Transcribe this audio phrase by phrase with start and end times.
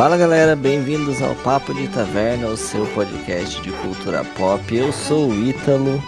[0.00, 4.74] Fala galera, bem-vindos ao Papo de Taverna, o seu podcast de cultura pop.
[4.74, 6.02] Eu sou o Ítalo.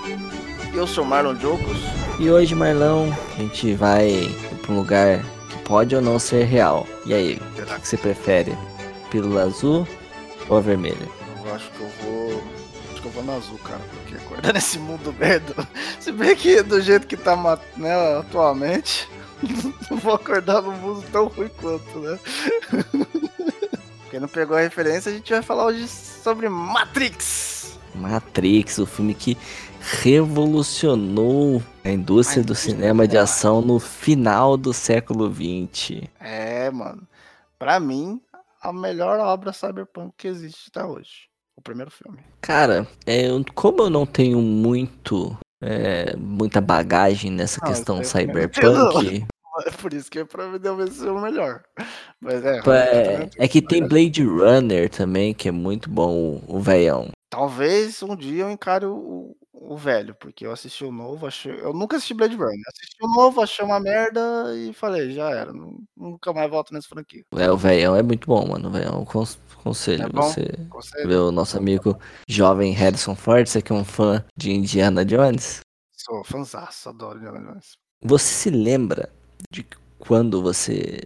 [0.72, 1.76] Eu sou Marlon Jocos.
[2.18, 6.88] E hoje, Marlão, a gente vai para um lugar que pode ou não ser real.
[7.04, 8.56] E aí, o que você prefere?
[9.10, 9.86] Pílula azul
[10.48, 11.06] ou vermelha?
[11.44, 12.42] Eu acho que eu vou.
[12.92, 15.68] Acho que eu vou na azul, cara, porque acordar nesse mundo merda.
[16.00, 17.36] Se bem que do jeito que tá
[17.76, 19.06] né, atualmente,
[19.90, 22.18] não vou acordar num mundo tão ruim quanto, né?
[24.12, 27.78] Quem não pegou a referência, a gente vai falar hoje sobre Matrix.
[27.94, 29.38] Matrix, o filme que
[29.80, 36.02] revolucionou a indústria do cinema de ação no final do século XX.
[36.20, 37.08] É, mano.
[37.58, 38.20] Pra mim,
[38.60, 41.30] a melhor obra cyberpunk que existe até hoje.
[41.56, 42.18] O primeiro filme.
[42.42, 49.24] Cara, é, como eu não tenho muito é, muita bagagem nessa não, questão cyberpunk.
[49.66, 51.62] É por isso que pra mim deve ser o melhor.
[52.20, 52.58] Mas é.
[52.58, 57.10] É, é que tem Blade Runner também, que é muito bom, o, o velhão.
[57.30, 61.52] Talvez um dia eu encare o, o velho, porque eu assisti o novo, achei.
[61.60, 62.62] Eu nunca assisti Blade Runner.
[62.68, 64.20] Assisti o novo, achei uma merda
[64.56, 65.52] e falei, já era.
[65.96, 67.24] Nunca mais volto nesse franquia.
[67.36, 68.68] É, o velhão é muito bom, mano.
[68.68, 70.04] O velhão conselho.
[70.04, 71.08] É você conselho.
[71.08, 75.60] ver o nosso amigo jovem Harrison Ford, você que é um fã de Indiana Jones?
[75.92, 77.76] Sou fãzaço, adoro Indiana Jones.
[78.04, 79.08] Você se lembra
[79.50, 79.64] de
[79.98, 81.00] quando você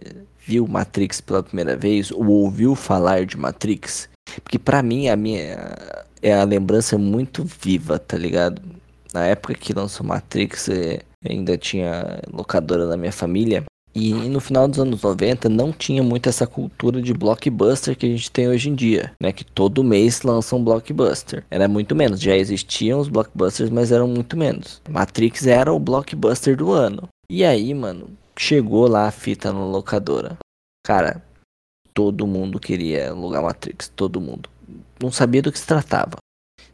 [0.45, 4.09] viu Matrix pela primeira vez ou ouviu falar de Matrix?
[4.43, 5.75] Porque para mim a minha
[6.21, 8.61] é a lembrança muito viva, tá ligado?
[9.13, 13.63] Na época que lançou Matrix, é, ainda tinha locadora na minha família.
[13.95, 18.09] E no final dos anos 90 não tinha muito essa cultura de blockbuster que a
[18.09, 19.31] gente tem hoje em dia, né?
[19.31, 21.43] Que todo mês lança um blockbuster.
[21.49, 24.81] Era muito menos, já existiam os blockbusters, mas eram muito menos.
[24.87, 27.07] Matrix era o blockbuster do ano.
[27.27, 30.37] E aí, mano, chegou lá a fita na locadora.
[30.85, 31.23] Cara,
[31.93, 34.49] todo mundo queria alugar Matrix, todo mundo.
[35.01, 36.17] Não sabia do que se tratava.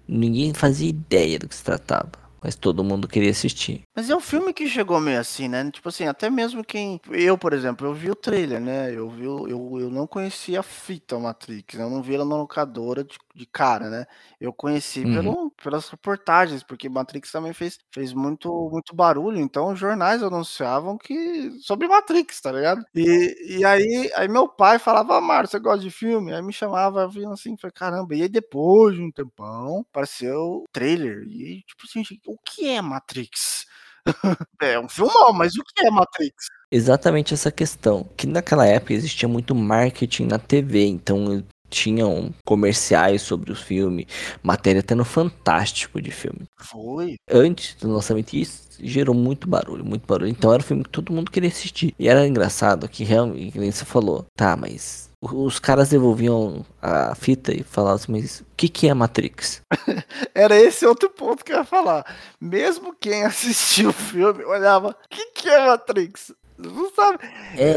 [0.08, 3.84] Ninguém fazia ideia do que se tratava mas todo mundo queria assistir.
[3.96, 5.72] Mas é um filme que chegou meio assim, né?
[5.72, 7.00] Tipo assim, até mesmo quem.
[7.10, 8.94] Eu, por exemplo, eu vi o trailer, né?
[8.94, 13.04] Eu vi, eu, eu não conhecia a fita Matrix, eu não vi ela na locadora
[13.04, 14.06] de, de cara, né?
[14.40, 15.14] Eu conheci uhum.
[15.14, 20.98] pelo, pelas reportagens, porque Matrix também fez, fez muito, muito barulho, então os jornais anunciavam
[20.98, 21.52] que.
[21.62, 22.86] sobre Matrix, tá ligado?
[22.94, 26.34] E, e aí, aí meu pai falava, ah, Mário, você gosta de filme?
[26.34, 28.16] Aí me chamava, vindo assim, falei, caramba.
[28.16, 31.24] E aí depois de um tempão, apareceu o trailer.
[31.28, 33.66] E tipo assim, o que é Matrix?
[34.62, 36.48] é um filmão, mas o que é Matrix?
[36.72, 38.04] Exatamente essa questão.
[38.18, 41.44] Que naquela época existia muito marketing na TV, então
[41.74, 44.08] tinham comerciais sobre o filme,
[44.42, 46.48] matéria até no Fantástico de filme.
[46.58, 47.16] Foi.
[47.30, 50.30] Antes do lançamento, isso gerou muito barulho, muito barulho.
[50.30, 51.94] Então era um filme que todo mundo queria assistir.
[51.98, 57.54] E era engraçado que realmente, como você falou, tá, mas os caras devolviam a fita
[57.54, 59.62] e falavam assim, mas o que, que é Matrix?
[60.36, 62.06] Era esse outro ponto que eu ia falar.
[62.42, 66.34] Mesmo quem assistiu o filme olhava, o que, que é Matrix?
[66.72, 67.20] Não sabe.
[67.58, 67.74] É,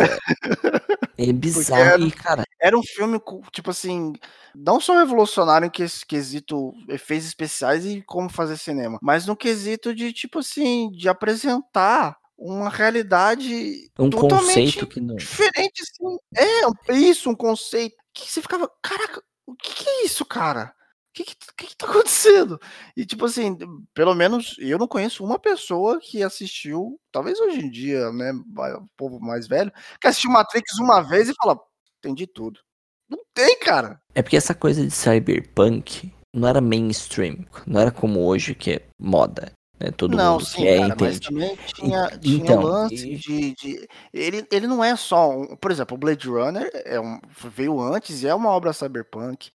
[1.28, 2.44] é bizarro, era, cara.
[2.60, 3.20] Era um filme,
[3.52, 4.12] tipo assim,
[4.54, 10.12] não só revolucionário em quesito efeitos especiais e como fazer cinema, mas no quesito de,
[10.12, 16.18] tipo assim, de apresentar uma realidade um conceito que não diferente assim.
[16.36, 20.74] É, isso, um conceito que você ficava, caraca, o que, que é isso, cara?
[21.16, 22.60] O que, que, que, que tá acontecendo?
[22.94, 23.56] E tipo assim,
[23.94, 28.86] pelo menos eu não conheço uma pessoa que assistiu, talvez hoje em dia, né, o
[28.98, 31.58] povo mais velho, que assistiu Matrix uma vez e fala,
[31.98, 32.60] entendi tudo.
[33.08, 33.98] Não tem, cara.
[34.14, 38.86] É porque essa coisa de cyberpunk não era mainstream, não era como hoje que é
[39.00, 39.52] moda.
[39.80, 39.90] Né?
[39.90, 43.16] Todo não, mundo sim, quer, cara, mas também tinha, tinha então, um lance e...
[43.16, 47.20] de, de, ele, ele não é só um, por exemplo, o Blade Runner é um,
[47.54, 49.50] veio antes e é uma obra cyberpunk.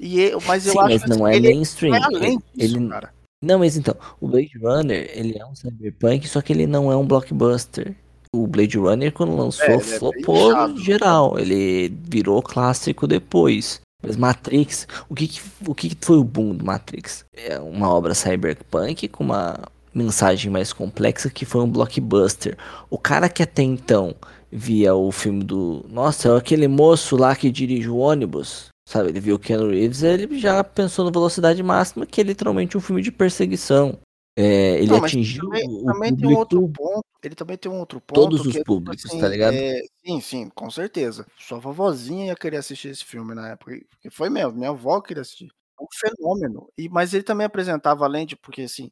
[0.00, 1.94] E eu, mas eu sim, acho mas não é mainstream.
[1.94, 3.12] É além disso, ele, cara.
[3.42, 6.96] Não, mas então, o Blade Runner, ele é um cyberpunk, só que ele não é
[6.96, 7.94] um blockbuster.
[8.34, 11.38] O Blade Runner, quando lançou, é, é flopou é geral.
[11.38, 13.80] Ele virou clássico depois.
[14.02, 17.24] Mas Matrix, o que, que, o que, que foi o boom do Matrix?
[17.34, 19.58] É uma obra cyberpunk com uma
[19.92, 22.56] mensagem mais complexa que foi um blockbuster.
[22.88, 24.14] O cara que até então
[24.50, 25.84] via o filme do.
[25.88, 28.68] Nossa, é aquele moço lá que dirige o ônibus.
[28.90, 32.76] Sabe, ele viu o Keanu Reeves, ele já pensou na velocidade máxima, que é literalmente
[32.76, 33.96] um filme de perseguição.
[34.36, 36.16] É, ele Não, atingiu também, o também público...
[36.16, 37.04] tem um outro ponto.
[37.22, 38.20] Ele também tem um outro ponto.
[38.20, 39.54] Todos os que, tipo públicos, assim, tá ligado?
[39.54, 41.24] É, sim, sim, com certeza.
[41.38, 43.78] Sua vovozinha ia querer assistir esse filme na época.
[43.90, 45.52] Porque foi mesmo, minha avó queria assistir.
[45.80, 46.70] Um fenômeno.
[46.78, 48.90] E mas ele também apresentava além de porque, assim,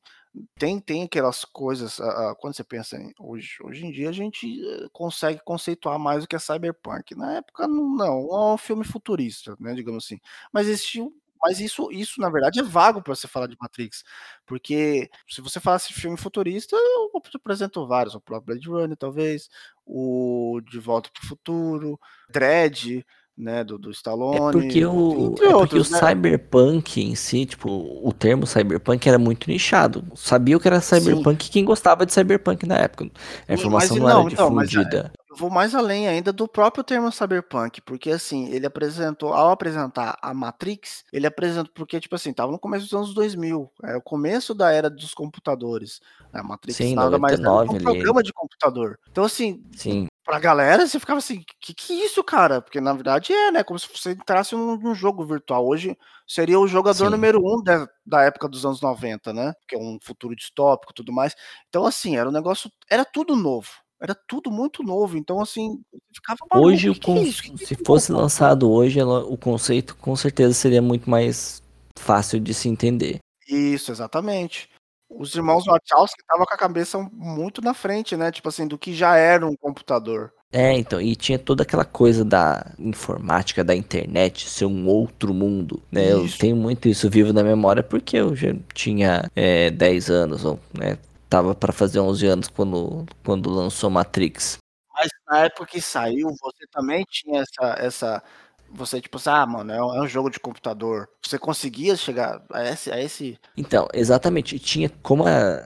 [0.59, 1.99] tem tem aquelas coisas,
[2.41, 6.29] quando você pensa em hoje hoje em dia a gente, eh, consegue conceituar mais o
[6.29, 7.15] que é cyberpunk.
[7.17, 10.19] Na época não, é um filme futurista, né, digamos assim.
[10.53, 11.13] Mas existiu
[11.43, 14.03] mas isso isso na verdade é vago pra você falar de Matrix,
[14.47, 19.49] porque se você falasse filme futurista, eu apresento vários, o próprio Blade Runner talvez,
[19.87, 21.99] o De Volta para o Futuro,
[22.31, 23.05] Dredd,
[23.39, 25.99] né, do do É Stallone, porque o é porque o outros, né.
[25.99, 27.71] cyberpunk em si, tipo,
[28.03, 30.05] o termo cyberpunk era muito nichado.
[30.17, 31.01] Sabia o que era Sim.
[31.01, 33.11] cyberpunk quem gostava de cyberpunk na época.
[33.49, 35.13] A Sim, mas informação e não era não, então, eh, difundida.
[35.39, 40.35] Vou mais além ainda do próprio termo cyberpunk, porque, assim, ele apresentou ao apresentar a
[40.35, 44.55] Matrix, ele apresentou porque, tipo assim, estava no começo dos anos 2000, é o começo
[44.55, 46.01] da era dos computadores.
[46.33, 47.83] A Matrix Sim, nada mais era do que 99 um ali.
[47.83, 48.99] programa de computador.
[49.11, 50.07] Então, assim, Sim.
[50.25, 53.65] pra galera você ficava assim: "Que que é isso cara?" Porque na verdade é, né,
[53.65, 55.67] como se você entrasse num num jogo virtual.
[55.67, 55.97] Hoje
[56.27, 57.11] seria o jogador Sim.
[57.11, 61.13] número 1 da da época dos anos 90, né, que é um futuro distópico, tudo
[61.13, 61.35] mais.
[61.69, 63.71] Então, assim, era um negócio era tudo novo,
[64.01, 67.43] era tudo muito novo, então, assim, eu ficava maluco: Hoje o "Que que é isso?
[67.43, 71.09] Que é se esse fosse novo?" lançado hoje, ela o conceito com certeza seria muito
[71.11, 71.63] mais
[71.99, 73.19] fácil de se entender.
[73.49, 74.69] Isso, exatamente.
[75.11, 78.93] Os irmãos Wachowski estavam com a cabeça muito na frente, né, tipo assim, do que
[78.95, 80.33] já era um computador.
[80.53, 85.83] É, então, e tinha toda aquela coisa da informática, da internet ser um outro mundo,
[85.93, 86.39] né, eu Isso.
[86.39, 90.97] tenho muito isso vivo na memória, porque eu já tinha, eh, 10 anos ou, né,
[91.29, 94.57] estava pra fazer 11 anos quando quando lançou Matrix.
[94.95, 98.23] Mas na época que saiu, você também tinha essa essa
[98.71, 102.43] você, tipo assim: "Ah, mano, é um é um jogo de computador." Você conseguia chegar
[102.53, 105.63] a esse a esse Então, exatamente, tinha como a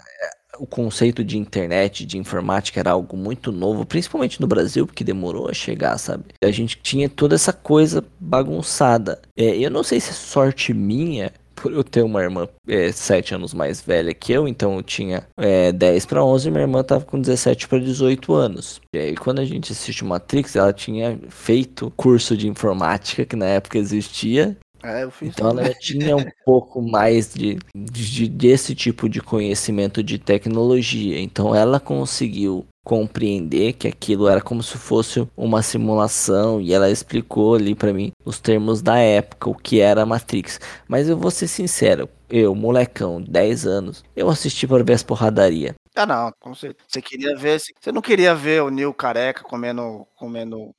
[0.58, 5.48] o conceito de internet, de informática era algo muito novo, principalmente no Brasil, porque demorou
[5.48, 6.24] a chegar, sabe.
[6.44, 9.20] A gente tinha toda essa coisa bagunçada.
[9.36, 11.32] Eh, eu não sei se é sorte minha,
[11.62, 15.26] por eu ter uma irmã, eh, 7 anos mais velha que eu, então eu tinha,
[15.38, 18.80] eh, 10 pra 11 e minha irmã estava com 17 pra 18 anos.
[18.94, 23.46] E aí quando a gente assiste Matrix, ela tinha feito curso de informática, que na
[23.46, 29.20] época existia, É, então ela já tinha um pouco mais de de desse tipo de
[29.20, 36.60] conhecimento de tecnologia, então ela conseguiu compreender que aquilo era como se fosse uma simulação
[36.60, 40.60] e ela explicou ali pra mim os termos da época, o que era a Matrix.
[40.88, 45.74] Mas eu vou ser sincero, eu, molecão, 10 anos, eu assisti pra ver as porradaria.
[45.94, 50.74] Ah não, você queria ver você não queria ver o Neo careca comendo comendo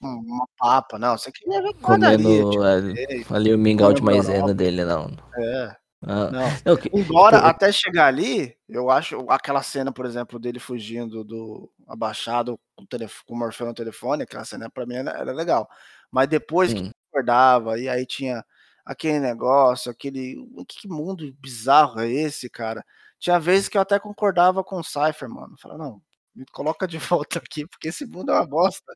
[0.00, 4.52] uma papa, não, você queria ver porradaria, Comendo ali tiroteio, ali o mingau de maisena
[4.54, 5.10] dele, não.
[5.38, 5.76] É.
[6.02, 10.58] Hã, Não, que embora que até chegar ali, eu acho aquela cena, por exemplo, dele
[10.58, 14.96] fugindo do abaixado com o telef com o Morfeu no telefone, aquela cena pra mim
[14.96, 15.68] era era legal.
[16.10, 16.92] Mas depois que Hum.
[17.12, 18.44] acordava, e aí tinha
[18.84, 20.36] aquele negócio, aquele
[20.68, 22.84] que mundo bizarro é esse, cara?
[23.18, 26.02] Tinha vezes que eu até concordava com o Cypher, mano, falava: "Não,
[26.36, 28.92] me coloca de volta aqui, porque esse mundo é uma bosta."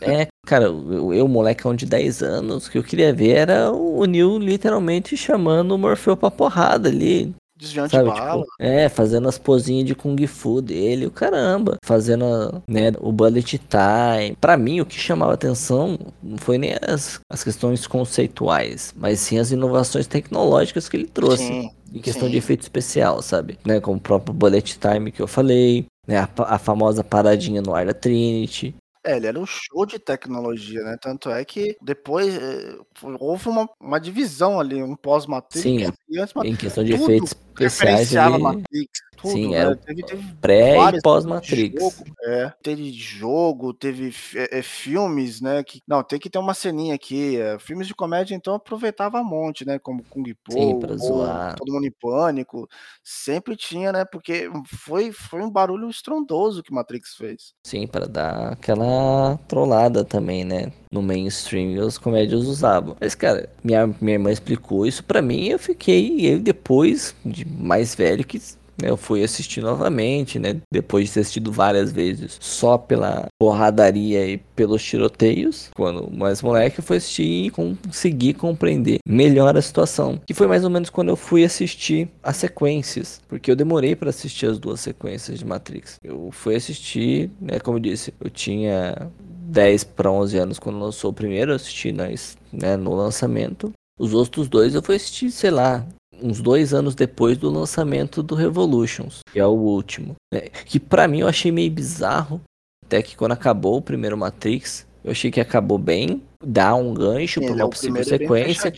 [0.00, 4.04] É, cara, eu eu molecão de 10 anos, o que eu queria ver era o
[4.04, 8.42] Neo literalmente chamando o Morfeu pra porrada ali, Desviando de sabe, bala.
[8.42, 13.12] tipo é, fazendo as posinha de Kung Fu dele, o caramba, fazendo a né, o
[13.12, 14.34] bullet time.
[14.40, 19.38] Pra mim o que chamava atenção não foi nem as as questões conceituais, mas sim
[19.38, 22.38] as inovações tecnológicas que ele trouxe, Sim, em questão de sim.
[22.38, 26.58] efeito especial, sabe, né, como o próprio bullet time que eu falei, né, a a
[26.58, 28.74] famosa paradinha no ar da Trinity.
[29.02, 32.76] É, ele era um show de tecnologia, né, tanto é que depois, eh,
[33.18, 38.12] houve uma uma divisão ali, um pós-Matrix Sim, e antes em questão de efeitos especiais
[38.14, 38.90] ele Matrix,
[39.22, 41.82] tudo, era né, o teve teve pré e pós-Matrix.
[41.82, 46.54] jogo é, teve jogo, teve eh eh, filmes, né, que não, tem que ter uma
[46.54, 50.80] ceninha aqui, eh, filmes de comédia então aproveitava um monte, né, como Kung Sim, Po
[50.80, 51.54] pra ou zoar.
[51.56, 52.68] Todo Mundo em Pânico,
[53.04, 57.52] sempre tinha, né, porque foi foi um barulho estrondoso que Matrix fez.
[57.66, 62.96] Sim, pra dar aquela trollada também, né, no mainstream as comédias usavam.
[63.00, 67.14] Mas cara, minha minha irmã explicou isso pra mim e eu fiquei e eu depois,
[67.24, 68.40] de mais velho que
[68.82, 74.38] eu fui assistir novamente, né, depois de ter assistido várias vezes só pela porradaria e
[74.38, 80.34] pelos tiroteios, quando mais moleque eu fui assistir e consegui compreender melhor a situação, que
[80.34, 84.46] foi mais ou menos quando eu fui assistir as sequências, porque eu demorei pra assistir
[84.46, 85.96] as 2 sequências de Matrix.
[86.02, 91.10] Eu fui assistir, né, como eu disse, eu tinha 10 pra 11 anos quando lançou
[91.10, 93.72] o primeiro, eu assisti nas né, no lançamento.
[93.98, 95.86] Os outros 2 eu fui assistir, sei lá,
[96.22, 101.06] uns 2 anos depois do lançamento do Revolutions, que é o último, né, que pra
[101.08, 102.40] mim eu achei meio bizarro,
[102.84, 107.40] até que quando acabou o primeiro Matrix, Eu achei que acabou bem, dá um gancho
[107.40, 108.68] para é uma possível é bem sequência.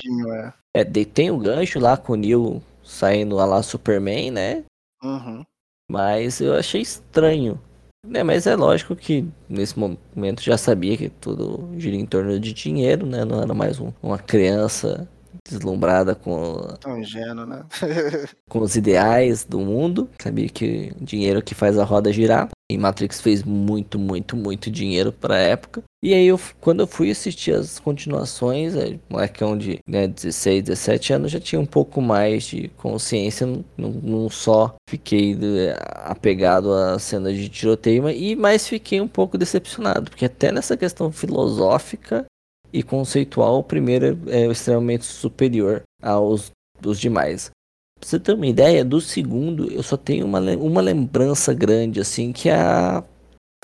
[0.75, 0.80] é.
[0.82, 4.62] É, tem o gancho lá com o Neil saindo a lá Superman, né?
[5.02, 5.42] Uhum.
[5.90, 7.61] Mas eu achei estranho.
[8.06, 12.52] Né, mas é lógico que nesse momento já sabia que tudo gira em torno de
[12.52, 13.25] dinheiro, né?
[13.25, 15.08] Não era mais um- uma criança
[15.49, 17.64] deslumbrada com, Tão ingênuo, né?
[18.49, 20.08] com os ideais do mundo.
[20.20, 22.49] Sabia que dinheiro que faz a roda girar.
[22.70, 25.82] E Matrix fez muito, muito, muito dinheiro pra época.
[26.02, 31.12] E aí, eu, quando eu fui assistir as continuações, é, molecão de né, 16, 17
[31.12, 33.46] anos, já tinha um pouco mais de consciência.
[33.76, 39.37] Não, só fiquei é, apegado à cena de tiroteio, mas- e mais fiquei um pouco
[39.37, 40.11] decepcionado.
[40.11, 42.25] Porque até nessa questão filosófica
[42.73, 46.50] e conceitual, o primeiro é extremamente superior aos
[46.81, 47.50] dos demais.
[48.00, 52.33] Pra você ter uma ideia, do segundo eu só tenho uma, uma lembrança grande, assim,
[52.33, 53.05] que é a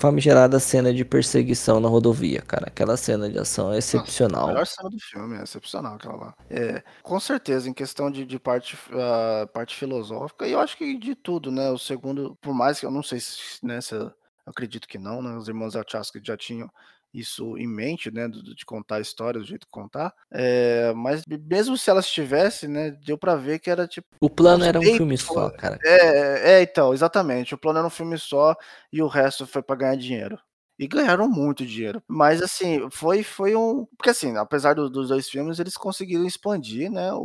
[0.01, 2.67] famigerada cena de perseguição na rodovia, cara.
[2.67, 4.47] Aquela cena de ação é A excepcional.
[4.47, 6.33] melhor cena do filme, é excepcional aquela lá.
[6.49, 10.97] É, com certeza, em questão de, de parte, ah, parte filosófica, e eu acho que
[10.97, 11.69] de tudo, né?
[11.69, 14.09] O segundo, por mais que eu não sei se, né, se eu
[14.45, 15.35] acredito que não, né?
[15.35, 16.69] Os irmãos Wachowski já tinham
[17.13, 18.27] isso em mente, né?
[18.27, 20.13] De contar a história, do jeito de contar.
[20.31, 22.91] É, mas mesmo se elas tivessem, né?
[23.05, 24.07] Deu pra ver que era tipo.
[24.19, 25.77] O plano era um filme só, cara.
[25.83, 27.53] É, é, então, exatamente.
[27.53, 28.55] O plano era um filme só
[28.91, 30.39] e o resto foi pra ganhar dinheiro.
[30.79, 32.01] E ganharam muito dinheiro.
[32.07, 36.89] Mas assim, foi foi um porque assim, apesar do dos 2 filmes, eles conseguiram expandir,
[36.89, 37.19] né, o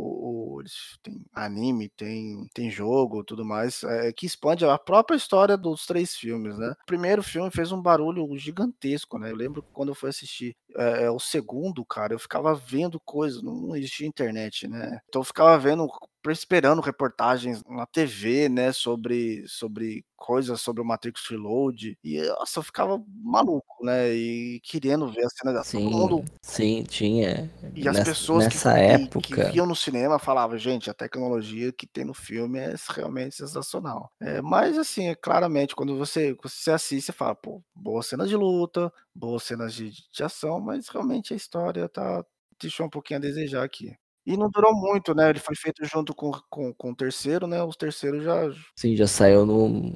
[0.55, 5.55] o eles tem anime, tem tem jogo, tudo mais, eh, que expande a própria história
[5.57, 6.71] dos 3 filmes, né.
[6.83, 11.09] O primeiro filme fez um barulho gigantesco, né, eu lembro quando eu fui assistir, eh,
[11.09, 15.87] o segundo, cara, eu ficava vendo coisas, não existia internet, né, então eu ficava vendo
[16.29, 22.63] esperando reportagens na TV, né, sobre sobre coisas sobre o Matrix Reload, e nossa, eu
[22.63, 27.51] ficava maluco, né, e querendo ver a cena da todo Sim, mundo sim, tinha.
[27.75, 30.93] e as Nessa, pessoas que nessa que que época, viam no cinema falavam: "Gente, a
[30.93, 34.11] tecnologia que tem no filme é realmente sensacional".
[34.21, 38.35] Eh, mas assim, é claramente quando você você assiste, você fala: "Pô, boas cenas de
[38.37, 42.25] luta, boas cenas de de ação", mas realmente a história tá
[42.61, 43.95] deixou um pouquinho a desejar aqui.
[44.25, 47.63] E não durou muito, né, ele foi feito junto com com com o terceiro, né,
[47.63, 49.91] os terceiros já sim, já saiu no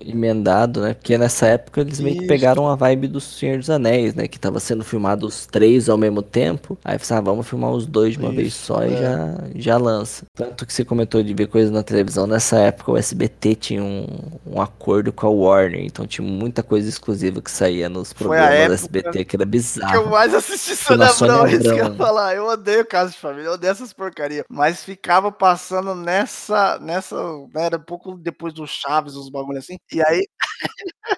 [0.00, 0.94] emendado, né?
[0.94, 2.28] Porque nessa época eles meio que Isso.
[2.28, 4.28] pegaram a vibe do Senhor dos Anéis, né?
[4.28, 6.78] Que tava sendo filmado os três ao mesmo tempo.
[6.84, 8.96] Aí você, ah, vamos filmar os dois de uma vez Isso, só e é.
[8.96, 10.24] já, já lança.
[10.34, 14.06] Tanto que você comentou de ver coisas na televisão, nessa época o SBT tinha um,
[14.46, 18.72] um acordo com a Warner, então tinha muita coisa exclusiva que saía nos programas do
[18.72, 19.46] SBT que era
[19.84, 20.10] que eu bizarro.
[20.10, 22.34] mais assisti Sônia Abrão, Sônia isso que eu ia falar.
[22.34, 24.44] Eu odeio Casa de Família, eu odeio essas porcaria.
[24.48, 27.16] Mas ficava passando nessa nessa
[27.54, 30.26] né, era um pouco depois do Chaves, uns bagulho assim, e aí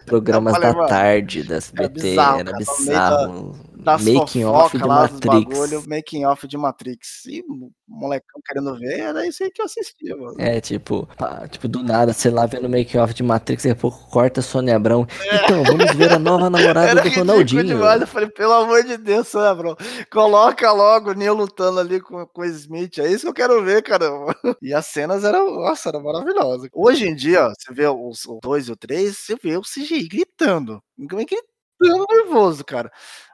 [0.07, 3.68] Programas falei: da "Mano, tarde da SBT, bizarro, era cara, bizarro.
[3.97, 5.87] Das Making off de lá, dos bagulho, Matrix.
[5.87, 7.25] making off de Matrix.
[7.27, 10.35] E o molecão querendo ver, era isso aí que eu assistia, mano.
[10.39, 13.81] É, tipo, pá, tipo, do nada, sei lá, vendo o make-off de Matrix, daqui a
[13.81, 15.07] pouco corta Sônia Abrão.
[15.45, 17.65] Então, vamos ver a nova namorada Era do Ronaldinho.
[17.65, 19.77] demais, eu falei: "Pelo amor de Deus, Sônia Abrão,
[20.13, 23.65] coloca logo o Neo lutando ali com com o Smith, é isso que eu quero
[23.65, 24.35] ver, caramba".
[24.63, 26.69] E as cenas eram, nossa, era maravilhosa.
[26.75, 30.09] Hoje em dia, ó, você vê os 2 e o 3, você vê o CGI
[30.09, 32.91] gritando, gritando nervoso, cara.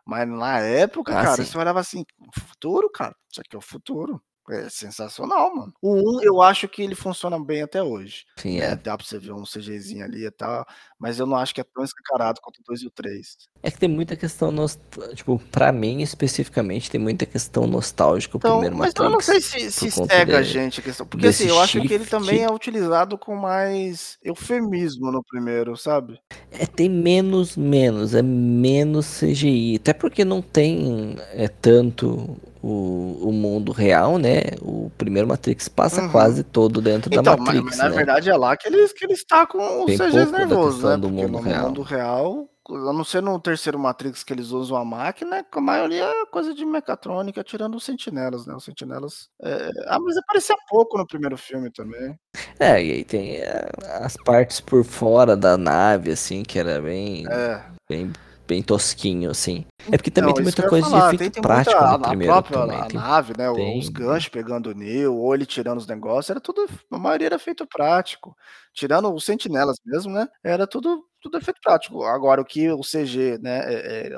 [0.06, 1.44] Mas na época, Ah, cara, sim.
[1.44, 2.04] você olhava assim:
[2.38, 4.22] "Futuro, cara, isso aqui é o futuro".
[4.50, 5.72] É sensacional, mano.
[5.80, 8.76] O 1 eu acho que ele funciona bem até hoje, Sim, né, é.
[8.76, 10.66] dá pra você ver um CGzinho ali e tal,
[10.98, 13.36] mas eu não acho que é tão escancarado quanto o 2 e o 3.
[13.62, 14.78] É que tem muita questão, nost...
[15.14, 19.40] tipo, pra mim especificamente, tem muita questão nostálgica o Então, primeiro mas eu não sei
[19.40, 19.74] Matrix.
[19.74, 22.42] se se cega a de, gente a questão porque assim, eu acho que ele também
[22.42, 26.20] é utilizado com mais eufemismo no primeiro, sabe.
[26.50, 29.76] É, tem menos, menos, é menos CGI.
[29.76, 34.40] Até porque não tem é, tanto o, o mundo real, né?
[34.62, 36.10] O primeiro Matrix passa Uhum.
[36.12, 37.96] quase todo dentro da Então, mas mas Matrix, na né?
[37.96, 41.26] verdade é lá que eles que eles tacam os Tem CGs nervosos, né, do porque
[41.26, 41.66] mundo no real.
[41.68, 46.04] mundo real, a não ser no terceiro Matrix que eles usam a máquina, a maioria
[46.04, 50.96] é coisa de mecatrônica, tirando os sentinelas, né, os sentinelas, eh ah, mas aparecia pouco
[50.98, 52.18] no primeiro filme também.
[52.58, 53.68] É, e aí tem eh,
[54.02, 57.74] as partes por fora da nave, assim, que era bem, É.
[57.88, 58.12] bem,
[58.46, 59.64] bem tosquinho, assim.
[59.90, 62.32] É porque também Então, tem muita coisa de falar, efeito tem prático muita no primeiro
[62.32, 62.78] própria também.
[62.78, 66.30] a Tem, nave, né, os tem, ganchos pegando o Neo, ou ele tirando os negócios,
[66.30, 68.36] era tudo a maioria era efeito prático.
[68.72, 72.02] Tirando os sentinelas mesmo, né, era tudo tudo efeito prático.
[72.04, 73.62] Agora o que o CG, né,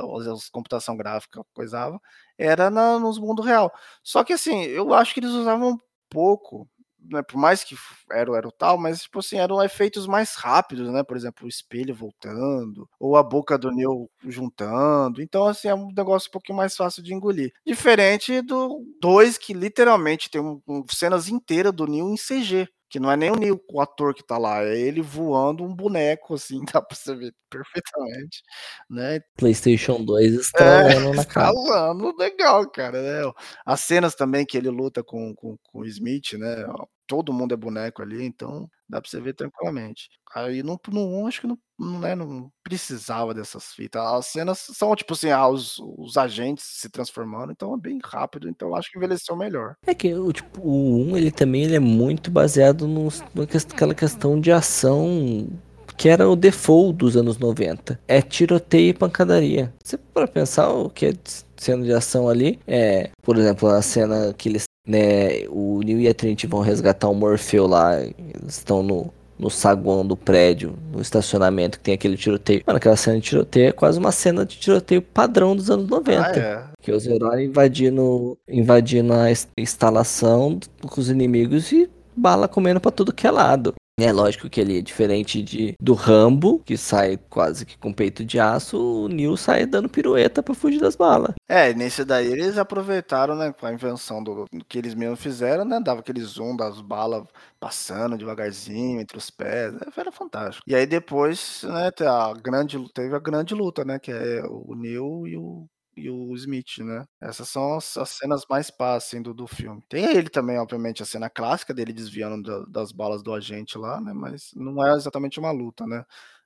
[0.02, 2.00] os os computação gráfica coisava,
[2.38, 3.72] era na nos mundo real.
[4.02, 5.78] Só que assim, eu acho que eles usavam
[6.10, 6.68] pouco
[7.10, 7.76] né, por mais que
[8.10, 11.02] era, era o tal, mas tipo assim, eram efeitos mais rápidos, né?
[11.02, 15.22] Por exemplo, o espelho voltando, ou a boca do Neo juntando.
[15.22, 17.52] Então, assim, é um negócio um pouquinho mais fácil de engolir.
[17.66, 23.00] Diferente do 2, que literalmente tem um, um, cenas inteiras do Neo em CG que
[23.00, 26.34] não é nem o Neil, o ator que tá lá, é ele voando um boneco,
[26.34, 28.42] assim, dá pra você ver perfeitamente,
[28.88, 29.20] né.
[29.36, 31.52] PlayStation 2 estralando é, na cara.
[31.52, 33.32] Estralando, legal, cara, né.
[33.64, 36.64] As cenas também que ele luta com, com, com o Smith, né,
[37.06, 40.08] todo mundo é boneco ali, então dá pra você ver tranquilamente.
[40.34, 44.02] Aí no, 1 acho que não, não, né, não precisava dessas fitas.
[44.02, 48.48] As cenas são tipo assim, ah, os, os agentes se transformando, então é bem rápido,
[48.48, 49.74] então acho que envelheceu melhor.
[49.86, 54.40] É que o, tipo, o 1 ele também ele é muito baseado nos, naquela questão
[54.40, 55.48] de ação
[55.96, 57.98] que era o default dos anos 90.
[58.06, 59.72] É tiroteio e pancadaria.
[59.82, 61.12] Você para pensar o que é
[61.56, 66.08] cena de ação ali, é, por exemplo, a cena que eles né, o Neil e
[66.08, 68.14] a Trinity vão resgatar o Morpheu lá, eles
[68.46, 72.62] estão no, no saguão do prédio, no estacionamento que tem aquele tiroteio.
[72.66, 76.20] Mano, aquela cena de tiroteio é quase uma cena de tiroteio padrão dos anos 90.
[76.20, 76.64] Ah, é.
[76.80, 79.26] Que os heróis invadindo, invadindo a
[79.58, 83.74] instalação com os inimigos e bala comendo pra tudo que é lado.
[83.98, 88.26] É lógico que ele é diferente de, do Rambo, que sai quase que com peito
[88.26, 91.34] de aço, o Neil sai dando pirueta para fugir das balas.
[91.48, 95.64] É, nesse daí eles aproveitaram, né, com a invenção do, do, que eles mesmos fizeram,
[95.64, 97.26] né, dava aquele zoom das balas
[97.58, 100.62] passando devagarzinho entre os pés, né, era fantástico.
[100.68, 105.26] E aí depois, né, a grande, teve a grande luta, né, que é o Neil
[105.26, 107.04] e o e o Smith, né.
[107.20, 109.82] Essas são as as cenas mais pá, assim, do do filme.
[109.88, 114.00] Tem ele também, obviamente, a cena clássica dele desviando da das balas do agente lá,
[114.00, 116.04] né, mas não é exatamente uma luta, né.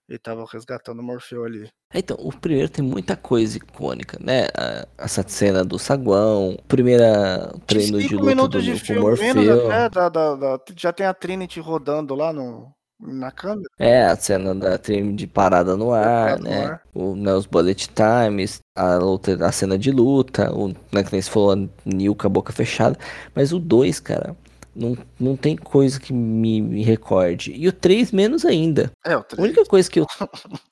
[0.08, 1.70] Ele estava resgatando o Morfeu ali.
[1.94, 4.48] É, então, o primeiro tem muita coisa icônica, né?
[4.98, 9.34] essa cena do saguão, primeira treino de luta do, de filme, Morfeu.
[9.34, 13.68] Menos até, da, da, da, já tem a Trinity rodando lá no, na câmera.
[13.78, 16.64] É, a cena da trem de parada no ar, parada né?
[16.64, 16.82] No ar.
[16.94, 17.34] O, né?
[17.34, 21.68] Os bullet times, a, luta, a cena de luta, o, né, que nem se falou,
[21.84, 22.98] Nil com a boca fechada.
[23.34, 24.36] Mas o 2, cara,
[24.74, 27.52] não, não tem coisa que me, me recorde.
[27.52, 28.90] E o 3 menos ainda.
[29.04, 29.38] É, o 3.
[29.38, 30.06] A única coisa que eu,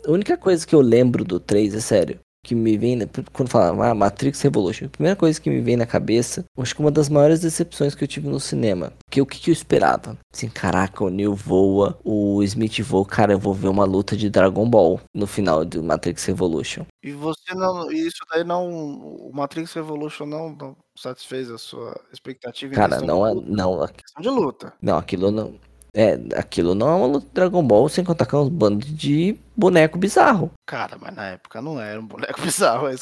[0.06, 2.98] a única coisa que eu lembro do 3, é sério, que me vem,
[3.32, 6.80] quando fala ah, Matrix Revolution, a primeira coisa que me vem na cabeça, acho que
[6.80, 8.92] uma das maiores decepções que eu tive no cinema.
[9.10, 10.16] Que o que, que eu esperava?
[10.32, 14.30] Assim, caraca, o Neo voa, o Smith voa, cara, eu vou ver uma luta de
[14.30, 16.84] Dragon Ball no final do Matrix Revolution.
[17.02, 22.74] E você não, isso daí não, o Matrix Revolution não, não satisfez a sua expectativa?
[22.74, 24.72] Cara, não, é, não, questão de luta.
[24.80, 25.58] Não, aquilo não,
[25.98, 29.36] é, aquilo não é uma luta de Dragon Ball sem contar com uns bandos de
[29.56, 30.48] boneco bizarro.
[30.64, 32.86] Cara, mas na época não era um boneco bizarro.
[32.86, 32.94] É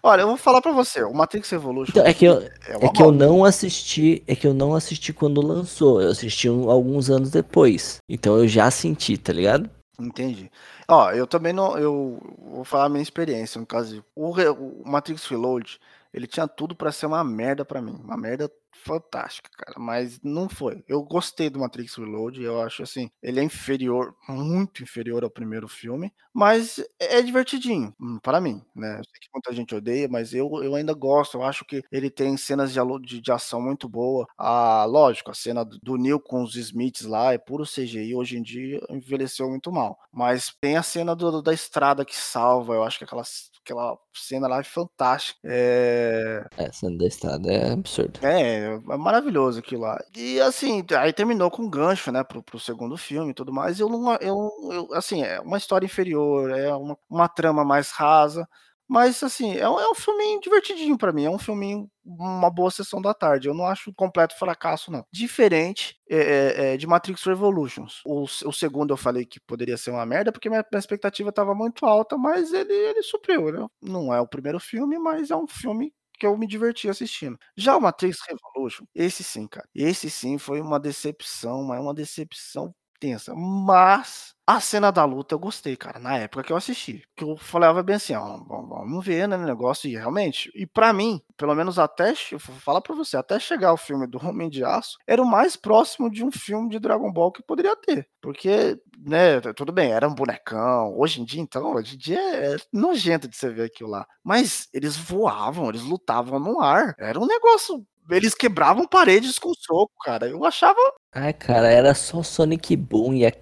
[0.00, 1.90] Olha, eu vou falar para você, o Matrix Evolution.
[1.90, 5.12] Então, é que eu, é, é que eu não assisti, é que eu não assisti
[5.12, 6.00] quando lançou.
[6.00, 7.98] Eu assisti um, alguns anos depois.
[8.08, 9.68] Então eu já senti, tá ligado?
[9.98, 10.48] Entendi.
[10.86, 14.04] Ó, eu também não, eu vou falar a minha experiência no caso.
[14.14, 15.80] O, o Matrix Reload,
[16.14, 20.48] ele tinha tudo para ser uma merda para mim, uma merda fantástica, cara, mas não
[20.48, 20.82] foi.
[20.88, 25.68] Eu gostei do Matrix Reload, eu acho assim, ele é inferior, muito inferior ao primeiro
[25.68, 28.92] filme, mas é divertidinho, hum, para mim, né?
[28.98, 32.10] Eu sei que muita gente odeia, mas eu, eu ainda gosto, eu acho que ele
[32.10, 34.26] tem cenas de, de, de ação muito boa.
[34.38, 38.42] Ah, lógico, a cena do Neil com os Smiths lá é puro CGI, hoje em
[38.42, 39.98] dia envelheceu muito mal.
[40.12, 44.46] Mas tem a cena do, da estrada que salva, eu acho que aquelas aquela cena
[44.46, 45.40] lá é fantástica.
[45.42, 46.46] É...
[46.56, 48.20] é, cena da estrada é absurdo.
[48.22, 49.98] É, é maravilhoso aquilo lá.
[50.14, 53.80] E assim, aí terminou com um gancho, né, pro, pro segundo filme e tudo mais.
[53.80, 58.46] Eu não, eu, eu, assim, é uma história inferior, é uma, uma trama mais rasa.
[58.88, 61.24] Mas, assim, é um, é um filminho divertidinho para mim.
[61.24, 63.48] É um filminho, uma boa sessão da tarde.
[63.48, 65.04] Eu não acho completo fracasso, não.
[65.12, 68.00] Diferente é, é, é de Matrix Revolutions.
[68.04, 71.54] O, o, segundo eu falei que poderia ser uma merda, porque minha, minha expectativa estava
[71.54, 73.66] muito alta, mas ele, ele supriu, né?
[73.82, 77.38] Não é o primeiro filme, mas é um filme que eu me diverti assistindo.
[77.56, 79.68] Já o Matrix Revolution, esse sim, cara.
[79.74, 83.34] Esse sim foi uma decepção, mas uma decepção tensa.
[83.34, 87.02] Mas a cena da luta eu gostei, cara, na época que eu assisti.
[87.14, 91.20] Que eu falava bem assim, ó, vamos ver, né, negócio, e realmente, e para mim,
[91.36, 94.64] pelo menos até, eu vou falar pra você, até chegar o filme do Homem de
[94.64, 98.08] Aço, era o mais próximo de um filme de Dragon Ball que poderia ter.
[98.20, 102.56] Porque, né, tudo bem, era um bonecão, hoje em dia, então, hoje em dia é
[102.72, 104.06] nojento de você ver aquilo lá.
[104.22, 109.92] Mas eles voavam, eles lutavam no ar, era um negócio eles quebravam paredes com soco,
[110.02, 110.28] cara.
[110.28, 110.80] Eu achava.
[111.14, 113.32] Ai, cara, era só Sonic Boom e, a,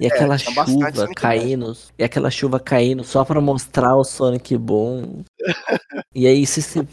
[0.00, 1.76] e é, aquela chuva caindo.
[1.98, 5.24] E aquela chuva caindo só pra mostrar o Sonic Boom.
[6.14, 6.86] e aí você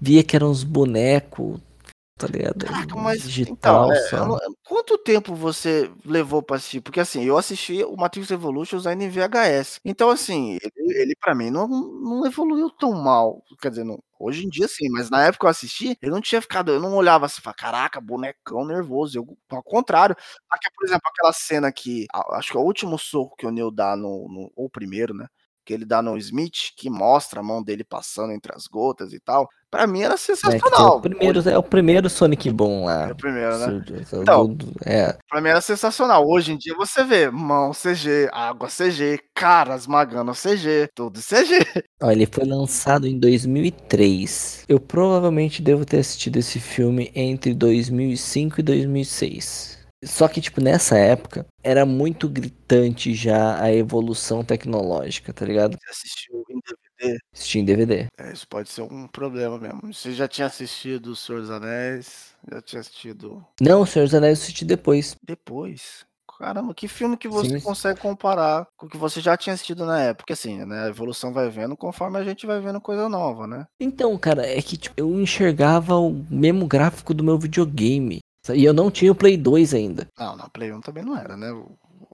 [0.00, 1.60] via que eram uns bonecos
[2.18, 2.64] tá ligado?
[2.64, 6.80] Caraca, mas Digital então, é, quanto tempo você levou pra assistir?
[6.80, 9.80] Porque, assim, eu assisti o Matrix Revolutions ainda em VHS.
[9.84, 13.42] Então, assim, ele ele pra mim não não evoluiu tão mal.
[13.60, 16.20] Quer dizer, não hoje em dia sim, mas na época que eu assisti, eu não
[16.20, 20.16] tinha ficado eu não olhava assim falava: "Caraca, bonecão nervoso", eu ao contrário.
[20.50, 23.70] Aqui, por exemplo, aquela cena que acho que é o último soco que o Neo
[23.70, 25.26] dá no no ou o primeiro, né,
[25.66, 29.20] que ele dá no Smith, que mostra a mão dele passando entre as gotas e
[29.20, 31.00] tal, pra mim era É, que tem o sensacional.
[31.00, 33.12] primeiro Hoje é o primeiro Sonic Boom É lá.
[33.12, 33.64] o primeiro, né.
[33.66, 35.18] Absurdo, Então, do é.
[35.28, 36.24] pra mim era sensacional.
[36.26, 41.58] Hoje em dia você vê mão CG, água CG, cara esmagando CG, tudo CG.
[42.02, 44.64] Ó, ele foi lançado em 2003.
[44.68, 49.75] Eu provavelmente devo ter assistido esse filme entre 2005 e 2006.
[50.04, 55.76] Só que, tipo, nessa época, era muito gritante já a evolução tecnológica, tá ligado?
[55.82, 57.18] Você assistiu em DVD?
[57.34, 58.06] Assisti em DVD.
[58.18, 59.92] É, isso pode ser um problema mesmo.
[59.92, 62.34] Você já tinha assistido O Senhor dos Anéis?
[62.50, 65.16] Já tinha assistido Não, O Senhor dos Anéis eu assisti depois.
[65.22, 66.04] Depois?
[66.38, 67.64] Caramba, que filme que você Sim.
[67.64, 70.16] consegue comparar com o que você já tinha assistido na época?
[70.18, 73.66] Porque, assim, né, a evolução vai vendo conforme a gente vai vendo coisa nova, né.
[73.80, 78.18] Então, cara, é que, tipo, eu enxergava o mesmo gráfico do meu videogame.
[78.54, 80.06] E eu não tinha o Play 2 ainda.
[80.18, 81.52] Não, não, Play 1 também não era, né.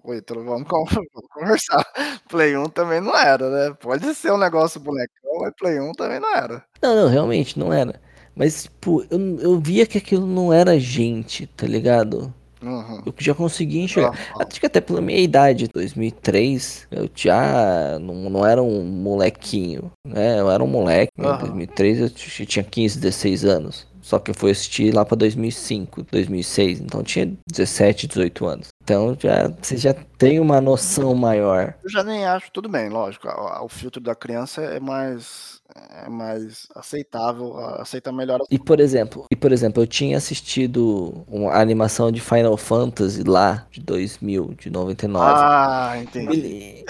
[0.05, 1.85] Ô Ítalo, vamos con vamos conversar.
[2.29, 3.75] Play 1 também não era, né.
[3.81, 6.65] Pode ser um negócio bonecão, mas Play 1 também não era.
[6.83, 8.01] Não, não, realmente não era.
[8.35, 12.33] Mas, tipo, eu eu via que aquilo não era gente, tá ligado?
[12.63, 13.03] Uhum.
[13.05, 14.11] Eu já conseguia enxergar.
[14.11, 14.47] Aham.
[14.49, 20.39] Acho que até pela minha idade, 2003, eu já não, não era um molequinho, né?
[20.39, 21.13] Eu era um moleque.
[21.19, 21.39] Em Aham.
[21.39, 23.87] 2003 eu tinha 15, 16 anos.
[24.03, 26.81] Só que eu fui assistir lá pra 2005, 2006.
[26.81, 28.69] Então tinha 17, 18 anos.
[28.83, 31.75] Então já, você já tem uma noção maior.
[31.85, 35.61] Eu já nem acho tudo bem, lógico, a a o filtro da criança é mais
[36.05, 41.55] é mais aceitável, aceita melhor E por exemplo, e por exemplo, eu tinha assistido uma
[41.55, 45.41] animação de Final Fantasy lá, de 2000, de 99.
[45.41, 46.27] Ah, E entendi.
[46.43, 46.85] me-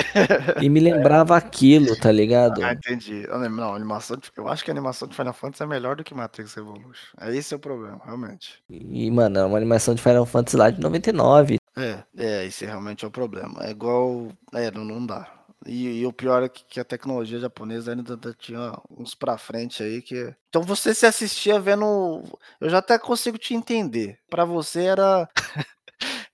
[0.61, 2.63] E me lembrava aquilo, tá ligado?
[2.65, 3.25] Ah, entendi.
[3.29, 5.95] Eu lembro não, animação de eu acho que a animação de Final Fantasy é melhor
[5.95, 7.15] do que Matrix Revolution.
[7.21, 8.63] É esse é o problema, realmente.
[8.69, 11.57] E, mano, é uma animação de Final Fantasy lá de 99.
[11.77, 13.65] É, é, esse realmente é o problema.
[13.65, 15.33] É igual é, não não dá.
[15.67, 19.39] E e o pior é que que a tecnologia japonesa ainda ainda tinha uns pra
[19.39, 22.21] frente aí que então você se assistia vendo
[22.61, 24.19] eu já até consigo te entender.
[24.29, 25.29] Pra você era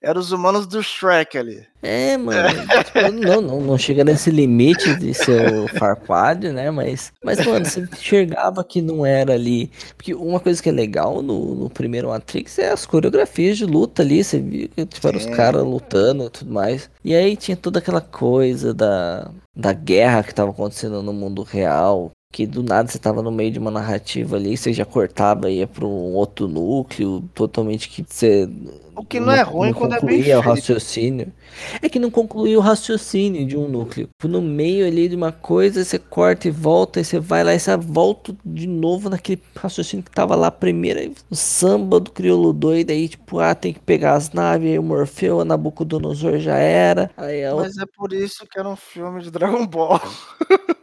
[0.01, 1.67] era os humanos do Shrek ali.
[1.81, 2.49] É, mano.
[2.85, 6.71] tipo, não, não, não chega nesse limite de ser o Farquaad, né?
[6.71, 9.69] Mas, mas, mano, você enxergava que não era ali.
[9.97, 14.01] Porque uma coisa que é legal no, no primeiro Matrix é as coreografias de luta
[14.01, 14.23] ali.
[14.23, 16.89] Você viu que tipo, eram os caras lutando e tudo mais.
[17.03, 22.11] E aí tinha toda aquela coisa da, da guerra que tava acontecendo no mundo real.
[22.31, 25.57] Que do nada você tava no meio de uma narrativa ali, você já cortava e
[25.57, 28.47] ia pra um outro núcleo, totalmente que você
[28.95, 31.33] O que não é ruim quando é bem o raciocínio.
[31.81, 34.09] É que não concluía o raciocínio de um núcleo.
[34.23, 37.59] No meio ali de uma coisa, você corta e volta, e você vai lá e
[37.59, 41.11] você volta de novo naquele raciocínio que tava lá primeiro.
[41.31, 44.83] O samba do crioulo doido, aí tipo, ah, tem que pegar as naves, aí o
[44.83, 47.09] Morfeu, a Nabucodonosor já era.
[47.17, 47.55] Aí a.
[47.55, 49.99] Mas é por isso que era um filme de Dragon Ball.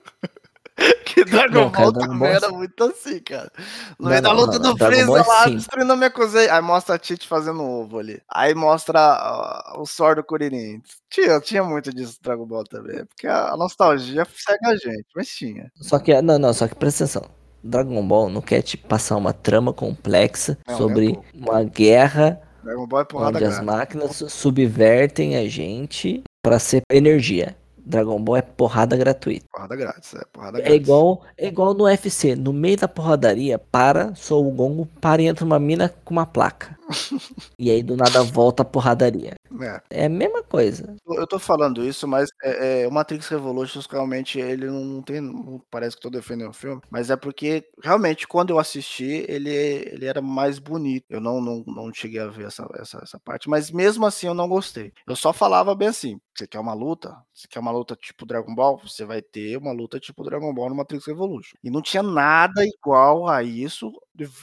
[1.16, 3.50] que Dragon Não, Ball também Ball era é- muito assim, cara.
[3.98, 5.56] No meio da luta não, do Freeza é lá, sim.
[5.56, 6.46] destruindo a Mekuzei.
[6.50, 8.20] Aí mostra a Tite fazendo ovo ali.
[8.28, 10.82] Aí mostra ah, o Sword do Kuririn.
[11.08, 13.06] Tinha, tinha muito disso no Dragon Ball também.
[13.06, 15.70] Porque a a nostalgia cega a gente, mas tinha.
[15.76, 17.22] Só que, não, não, só que presta atenção.
[17.64, 21.24] Dragon Ball não quer te passar uma trama complexa Não, um sobre pouco.
[21.34, 27.56] uma guerra Dragon Ball é onde as máquinas subvertem a gente pra ser energia.
[27.86, 29.46] Dragon Ball é porrada gratuita.
[29.52, 30.76] Porrada grátis, é porrada É grátis.
[30.82, 32.34] igual, é igual no UFC.
[32.34, 36.26] No meio da porradaria, para, sou o gongo, para e entra uma mina com uma
[36.26, 36.76] placa.
[37.58, 39.34] e aí do nada volta a porradaria.
[39.60, 40.02] É.
[40.02, 40.96] É a mesma coisa.
[41.06, 45.20] Eu tô falando isso, mas é, é, o Matrix Revolutions realmente ele não tem.
[45.20, 49.50] não parece que tô defendendo o filme, mas é porque realmente quando eu assisti ele,
[49.50, 51.04] ele era mais bonito.
[51.08, 54.34] Eu não, não, não cheguei a ver essa, essa, essa parte, mas mesmo assim eu
[54.34, 54.92] não gostei.
[55.06, 57.16] Eu só falava bem assim: você quer uma luta?
[57.32, 58.78] Você quer uma luta tipo Dragon Ball?
[58.78, 61.56] Você vai ter uma luta tipo Dragon Ball no Matrix Revolution.
[61.62, 63.92] E não tinha nada igual a isso,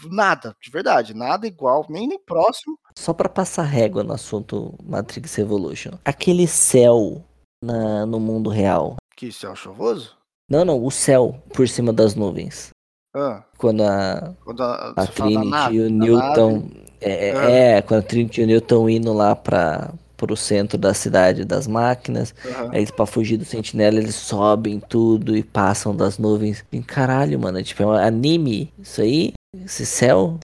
[0.09, 2.77] nada, de verdade, nada igual, nem, nem próximo.
[2.97, 5.91] Só pra passar régua no assunto Matrix Revolution.
[6.05, 7.23] Aquele céu
[7.63, 8.95] na, no mundo real.
[9.15, 10.15] Que céu chuvoso?
[10.49, 12.69] Não, não, o céu por cima das nuvens.
[13.15, 16.69] Ah, Quando a, quando a, a Trinity nave, e o Newton.
[16.99, 17.49] É, Ah.
[17.51, 21.67] é, quando a Trinity e o Newton indo lá para pro centro da cidade das
[21.67, 22.33] máquinas.
[22.45, 22.69] Aham.
[22.71, 26.63] Aí eles, pra fugir do sentinela, eles sobem tudo e passam das nuvens.
[26.71, 29.33] E caralho, mano, é tipo, é um anime isso aí.
[29.53, 30.39] Esse céu?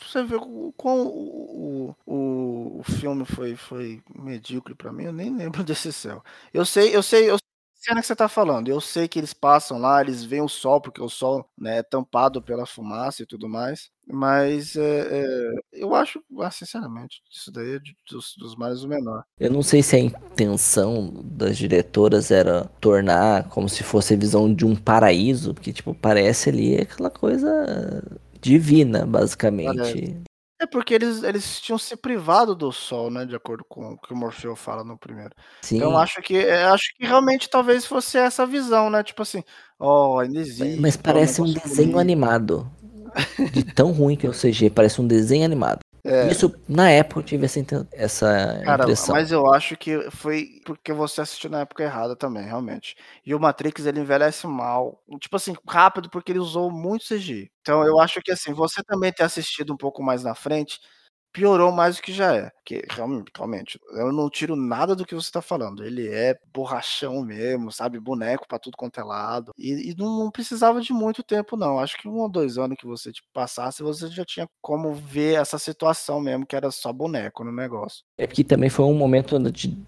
[0.00, 5.34] Você vê o quão o, o, o filme foi, foi medíocre pra mim, eu nem
[5.36, 6.22] lembro desse céu.
[6.52, 8.68] Eu sei, eu sei, eu sei cena que você tá falando.
[8.68, 11.82] Eu sei que eles passam lá, eles veem o sol, porque o sol, né, é
[11.82, 13.90] tampado pela fumaça e tudo mais.
[14.06, 18.88] Mas, eh eh, eu acho, ah, sinceramente, isso daí é de dos dos males o
[18.88, 19.24] menor.
[19.38, 24.52] Eu não sei se a intenção das diretoras era tornar como se fosse a visão
[24.52, 27.48] de um paraíso, porque, tipo, parece ali aquela coisa
[28.40, 29.06] divina,
[29.62, 29.98] Parece.
[29.98, 30.22] basicamente.
[30.60, 34.12] É porque eles eles tinham se privado do sol, né, de acordo com o que
[34.12, 35.34] o Morfeu fala no primeiro.
[35.74, 35.98] Então eu Sim.
[35.98, 39.42] acho que acho que realmente talvez fosse essa visão, né, tipo assim:
[39.78, 41.98] "Ó, ainda Ma existe, mas parece um desenho bonito".
[41.98, 42.68] animado,
[43.52, 45.80] de tão ruim que é o CG, parece um desenho animado.
[46.04, 46.30] É.
[46.30, 47.60] Isso, na época eu tive essa
[47.92, 49.14] essa Cara, impressão.
[49.14, 52.96] mas eu acho que foi porque você assistiu na época errada também, realmente.
[53.26, 57.50] E o Matrix ele envelhece mal, tipo assim, rápido, porque ele usou muito CGI.
[57.60, 60.78] Então eu acho que, assim, você também ter assistido um pouco mais na frente,
[61.38, 65.14] piorou mais do que já é, porque realme realmente, eu não tiro nada do que
[65.14, 69.90] você tá falando, ele é borrachão mesmo, sabe, boneco pra tudo quanto é lado, e
[69.92, 72.86] e não não precisava de muito tempo não, acho que 1 ou 2 anos que
[72.86, 77.44] você, tipo, passasse, você já tinha como ver essa situação mesmo, que era só boneco
[77.44, 78.02] no negócio.
[78.20, 79.36] É que também foi um momento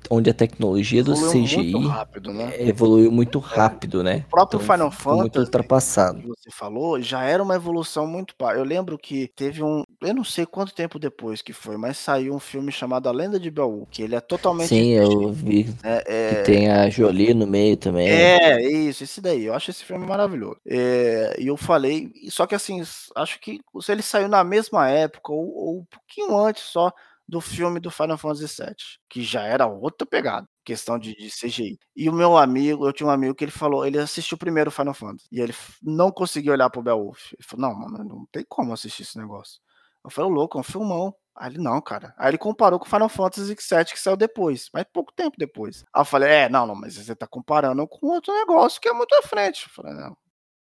[0.09, 2.53] onde a tecnologia do Evoluiu muito CGI, rápido, né.
[2.53, 3.59] eh, evoluiu muito É.
[3.59, 4.25] rápido, O né.
[4.31, 6.21] próprio Então Final ficou muito Fantasy, ultrapassado.
[6.21, 10.25] que você falou, já era uma evolução muito eu lembro que teve um eu não
[10.25, 13.89] sei quanto tempo depois que foi, mas saiu um filme chamado A Lenda de Beowulf,
[13.91, 17.77] que ele é totalmente Sim, eu vi né, que eh tem a Jolie no meio
[17.77, 18.09] também.
[18.09, 20.57] É, isso, esse daí, eu acho esse filme maravilhoso.
[20.67, 22.83] Eh, e eu falei só que assim,
[23.17, 26.93] acho que se ele saiu na mesma época ou ou um pouquinho antes só
[27.29, 28.75] do filme do Final Fantasy VII,
[29.09, 31.79] que já era outra pegada, questão de de CGI.
[31.97, 34.73] E o meu amigo eu tinha um amigo que ele falou ele assistiu primeiro o
[34.73, 38.27] Final Fantasy, e ele não conseguia olhar para o Beowulf, ele falou: "Não, mano, não
[38.33, 39.61] tem como assistir esse negócio".
[40.05, 41.15] Eu falei: "Ô louco, é um filmão".
[41.37, 42.15] Aí ele: "Não, cara".
[42.19, 45.85] Aí ele comparou com o Final Fantasy VII que saiu depois, mas pouco tempo depois.
[45.95, 48.93] Aí eu falei: "É, não, não, mas você tá comparando com outro negócio que é
[48.93, 49.65] muito à frente".
[49.67, 50.17] Eu falei: "Não,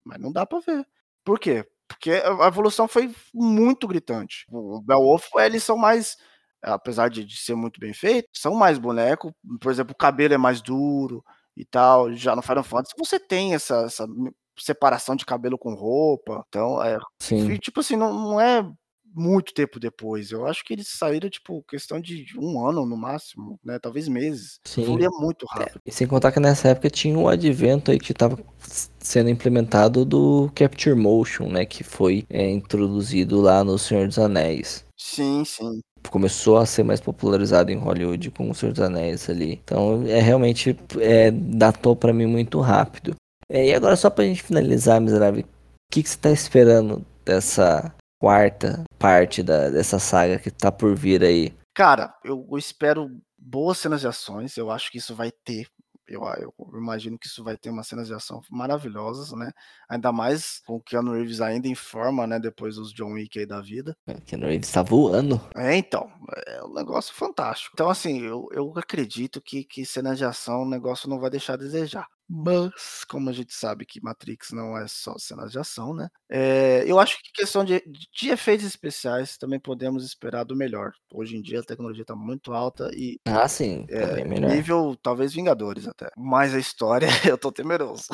[0.05, 0.87] mas não dá pra ver".
[1.25, 1.67] Por quê?
[1.89, 4.45] Porque a evolução foi muito gritante.
[4.51, 6.17] O Beowulf, eles são mais
[6.63, 10.39] apesar de de ser muito bem feito, são mais boneco, por exemplo, o cabelo é
[10.39, 11.25] mais duro
[11.57, 14.07] e tal, já no Final Fantasy você tem essa essa
[14.59, 17.57] separação de cabelo com roupa, então, e Sim.
[17.59, 18.63] tipo assim, não não é
[19.15, 23.59] muito tempo depois, eu acho que eles saíram, tipo, questão de 1 ano no máximo,
[23.65, 24.83] né, talvez meses, Sim.
[24.83, 25.81] evoluía muito É, rápido.
[25.87, 28.39] e sem contar que nessa época tinha o advento aí que estava
[29.01, 34.85] sendo implementado do Capture Motion, né, que foi, eh, introduzido lá no Senhor dos Anéis.
[34.97, 35.81] Sim, sim.
[36.11, 39.61] Começou a ser mais popularizado em Hollywood com o Senhor dos Anéis ali.
[39.65, 43.15] Então, é realmente, eh, datou pra mim muito rápido.
[43.51, 45.45] Eh, e agora só pra gente finalizar, miserável,
[45.91, 51.23] que que você tá esperando dessa 4ª parte da dessa saga que tá por vir
[51.23, 51.55] aí?
[51.75, 53.09] Cara, eu espero
[53.39, 55.69] boas cenas de ações, eu acho que isso vai ter,
[56.09, 59.53] eu eu imagino que isso vai ter umas cenas de ação maravilhosas, né,
[59.89, 63.47] ainda mais com o Keanu Reeves ainda em forma, né, depois dos John Wick aí
[63.47, 63.97] da vida.
[64.09, 65.41] É, Keanu Reeves tá voando.
[65.55, 66.11] É, então,
[66.47, 67.71] é um negócio fantástico.
[67.75, 71.55] Então assim, eu eu acredito que que cenas de ação, o negócio não vai deixar
[71.55, 72.07] a desejar.
[72.31, 76.85] Mas, como a gente sabe que Matrix não é só cenas de ação, né, eh,
[76.87, 80.93] eu acho que questão de de efeitos especiais também podemos esperar do melhor.
[81.11, 84.65] Hoje em dia a tecnologia tá muito alta e, Ah, sim, bem melhor.
[84.65, 86.11] nível talvez Vingadores até.
[86.17, 88.05] Mas a história eu tô temeroso.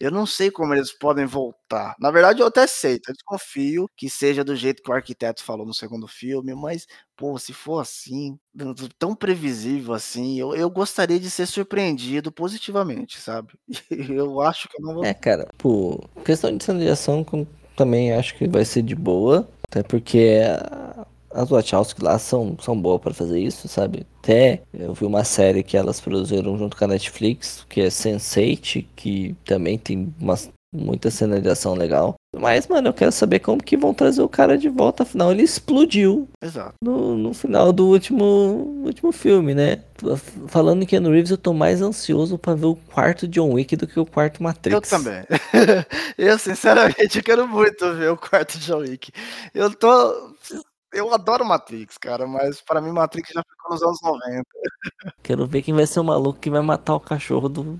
[0.00, 1.94] Eu não sei como eles podem voltar.
[2.00, 5.66] Na verdade eu até sei, eu desconfio que seja do jeito que o arquiteto falou
[5.66, 8.38] no 2º filme, mas, pô, se for assim,
[8.98, 13.54] tão previsível assim, eu eu gostaria de ser surpreendido positivamente, sabe.
[14.08, 17.46] Eu acho que eu não vou É, cara, tipo, questão de cena de ação com
[17.76, 22.78] também acho que vai ser de boa, até porque a as Wachowski lá são são
[22.80, 24.06] boa pra fazer isso, sabe.
[24.18, 28.86] Até eu vi uma série que elas produziram junto com a Netflix, que é Sense8,
[28.94, 32.14] que também tem umas muita cena de ação legal.
[32.34, 35.42] Mas, mano, eu quero saber como que vão trazer o cara de volta, afinal ele
[35.42, 36.74] explodiu Exato.
[36.82, 38.24] no no final do último
[38.84, 39.82] último filme, né.
[40.48, 43.86] Falando em Keanu Reeves, eu tô mais ansioso pra ver o 4º John Wick do
[43.86, 44.88] que o 4º Eu Matrix.
[44.88, 45.22] também.
[46.18, 49.12] Eu sinceramente eu quero muito ver o 4º John Wick.
[49.54, 50.34] Eu tô
[50.94, 54.44] eu adoro Matrix, cara, mas pra mim Matrix já ficou nos anos 90.
[55.22, 57.78] Quero ver quem vai ser o maluco que vai matar o cachorro do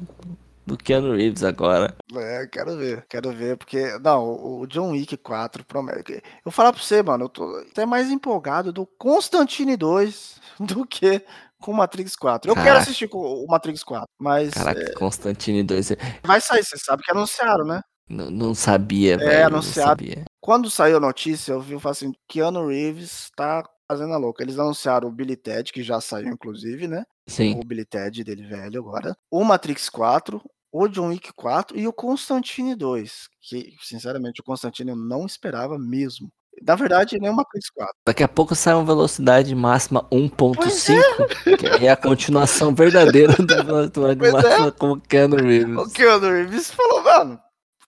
[0.66, 1.94] do Keanu Reeves agora.
[2.14, 6.72] É, quero ver, quero ver, porque não, o John Wick 4 promete eu vou falar
[6.72, 11.25] pra você, mano, eu tô até mais empolgado do Constantine 2 do que
[11.61, 12.51] com Matrix 4.
[12.51, 12.83] Eu quero Caraca.
[12.83, 17.03] assistir com o Matrix 4, mas, Caraca, eh Constantine 2 é Vai sair, você sabe
[17.03, 17.81] que anunciaram, né?
[18.09, 19.46] Não, não sabia, É, velho.
[19.46, 20.03] anunciado.
[20.03, 20.25] Não sabia.
[20.40, 23.62] Quando saiu a notícia, eu vi assim, Keanu Reeves tá
[23.93, 24.43] fazendo a louca.
[24.43, 27.05] Eles anunciaram o Billy Ted, que já saiu, inclusive, né?
[27.29, 27.59] Sim.
[27.61, 29.15] O Billy Ted dele velho agora.
[29.31, 30.41] O Matrix 4,
[30.73, 33.29] o John Wick 4 e o Constantine 2.
[33.41, 36.29] Que, sinceramente, o Constantine eu não esperava mesmo.
[36.63, 37.95] Na verdade, nem o Matrix 4.
[38.07, 40.97] Daqui a pouco sai uma velocidade máxima Pois é.
[40.97, 44.43] 1.5, que é a continuação verdadeira da velocidade Pois é.
[44.43, 45.93] máxima com o Keanu O Reeves.
[45.93, 47.39] Keanu Reeves falou, mano, o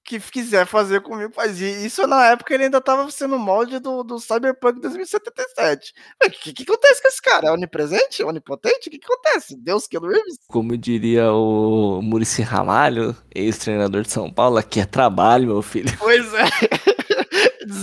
[0.05, 1.59] que quiser fazer comigo, faz.
[1.61, 5.95] Isso na época ele ainda tava sendo molde do, do Cyberpunk 2077.
[6.23, 7.49] O que, que acontece com esse cara?
[7.49, 8.23] É onipresente?
[8.23, 8.88] Onipotente?
[8.88, 9.57] O que, que acontece?
[9.57, 10.38] Deus Keanu Reeves?
[10.47, 15.93] Como diria o Murici Ramalho, ex-treinador de São Paulo, aqui é trabalho, meu filho.
[15.99, 16.45] Pois é.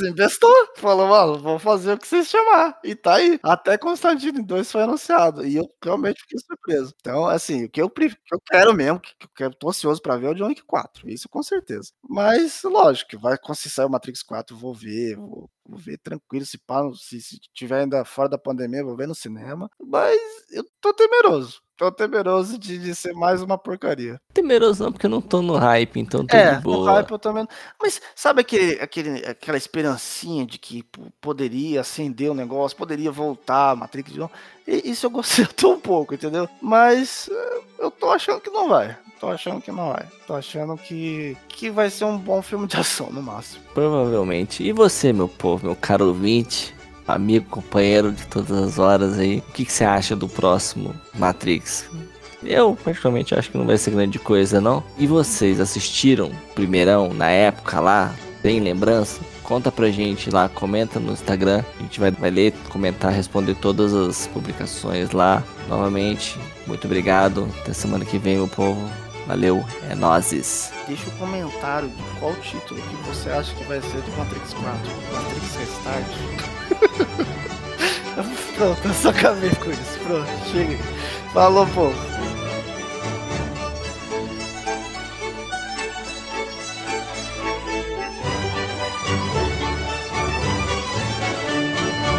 [0.01, 0.53] Desinvestou.
[0.77, 2.79] Falou, mano, vou fazer o que vocês chamar.
[2.83, 3.39] E tá aí.
[3.43, 5.45] Até Constantine 2 foi anunciado.
[5.45, 6.93] E eu realmente fiquei surpreso.
[6.99, 7.91] Então, assim, o que eu,
[8.31, 11.09] eu quero mesmo, que eu quero, tô ansioso pra ver é o John Wick 4.
[11.09, 11.91] Isso com certeza.
[12.07, 15.15] Mas, lógico, vai se sair o Matrix 4, eu vou ver.
[15.15, 16.45] Vou, vou ver tranquilo.
[16.45, 19.69] Se, pá, se, se tiver ainda fora da pandemia, vou ver no cinema.
[19.79, 20.19] Mas
[20.51, 21.61] eu tô temeroso.
[21.77, 24.21] Tô temeroso de, de ser mais uma porcaria.
[24.33, 26.91] Temeroso não, porque eu não tô no hype, então tô É, de no boa.
[26.91, 27.47] hype eu também.
[27.81, 30.83] Mas sabe aquele, aquele, aquela esperancinha de que
[31.19, 34.31] poderia acender o negócio, poderia voltar a Matrix de novo?
[34.67, 36.47] Isso eu gostei, um pouco, entendeu?
[36.61, 38.95] Mas eh, eu tô achando que não vai.
[39.21, 40.07] Tô achando que não vai.
[40.25, 43.63] Tô achando que, que vai ser um bom filme de ação, no máximo.
[43.71, 44.63] Provavelmente.
[44.63, 46.73] E você, meu povo, meu caro ouvinte,
[47.07, 51.87] amigo, companheiro de todas as horas aí, o que, que você acha do próximo Matrix?
[52.43, 54.83] Eu, particularmente, acho que não vai ser grande coisa, não.
[54.97, 58.15] E vocês assistiram primeirão na época lá?
[58.41, 59.21] Tem lembrança?
[59.43, 61.63] Conta pra gente lá, comenta no Instagram.
[61.79, 65.43] A gente vai, vai ler, comentar, responder todas as publicações lá.
[65.69, 67.47] Novamente, muito obrigado.
[67.61, 68.89] Até semana que vem, meu povo.
[69.27, 70.71] Valeu, é nozes.
[70.87, 74.91] Deixa o comentário de qual título que você acha que vai ser do Matrix 4.
[75.13, 76.07] Matrix Restart.
[78.55, 79.99] Pronto, eu só acabei com isso.
[80.03, 80.77] Pronto, chega.
[81.33, 82.10] Falou, povo.